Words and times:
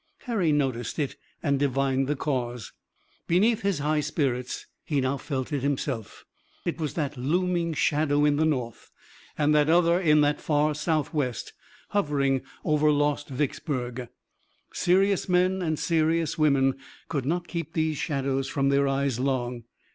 Harry 0.23 0.51
noticed 0.51 0.97
it 0.97 1.15
and 1.43 1.59
divined 1.59 2.07
the 2.07 2.15
cause. 2.15 2.73
Beneath 3.27 3.61
his 3.61 3.77
high 3.77 3.99
spirits 3.99 4.65
he 4.83 4.99
now 4.99 5.15
felt 5.15 5.53
it 5.53 5.61
himself. 5.61 6.25
It 6.65 6.79
was 6.79 6.95
that 6.95 7.17
looming 7.17 7.73
shadow 7.73 8.25
in 8.25 8.37
the 8.37 8.45
North 8.45 8.89
and 9.37 9.53
that 9.53 9.69
other 9.69 9.99
in 10.01 10.21
that 10.21 10.41
far 10.41 10.73
Southwest 10.73 11.53
hovering 11.89 12.41
over 12.65 12.89
lost 12.91 13.29
Vicksburg. 13.29 14.09
Serious 14.73 15.29
men 15.29 15.61
and 15.61 15.77
serious 15.77 16.35
women 16.35 16.79
could 17.07 17.27
not 17.27 17.47
keep 17.47 17.73
these 17.73 17.99
shadows 17.99 18.47
from 18.47 18.69
their 18.69 18.87
eyes 18.87 19.19
long. 19.19 19.65